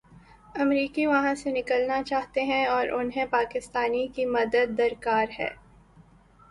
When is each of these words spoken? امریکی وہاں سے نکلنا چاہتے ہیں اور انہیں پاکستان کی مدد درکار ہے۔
امریکی 0.55 1.05
وہاں 1.05 1.33
سے 1.35 1.51
نکلنا 1.51 2.01
چاہتے 2.03 2.43
ہیں 2.43 2.65
اور 2.65 2.87
انہیں 2.89 3.25
پاکستان 3.31 3.93
کی 4.07 4.25
مدد 4.27 4.77
درکار 4.77 5.27
ہے۔ 5.39 5.49